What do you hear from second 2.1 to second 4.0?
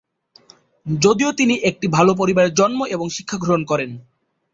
পরিবারে জন্ম এবং শিক্ষা গ্রহণ করেন।